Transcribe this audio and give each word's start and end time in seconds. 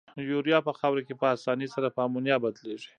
یوریا 0.31 0.59
په 0.67 0.71
خاوره 0.79 1.01
کې 1.07 1.15
په 1.21 1.25
اساني 1.35 1.67
سره 1.75 1.87
په 1.95 1.99
امونیا 2.07 2.35
بدلیږي. 2.43 2.89